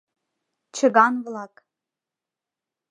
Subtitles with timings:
[0.75, 1.53] Чыган-влак!